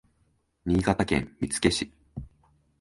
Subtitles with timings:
[0.65, 1.93] 新潟県見附市